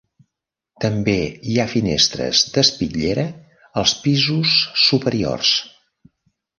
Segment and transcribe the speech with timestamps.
[0.85, 1.15] També
[1.51, 3.29] hi ha finestres d’espitllera
[3.85, 5.57] als pisos superiors.